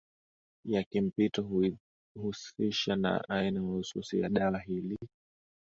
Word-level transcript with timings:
ya 0.65 0.83
kimpito 0.83 1.41
huihusisha 1.43 2.95
na 2.95 3.29
aina 3.29 3.61
mahususi 3.61 4.19
ya 4.19 4.29
dawa 4.29 4.63
ili 4.65 4.97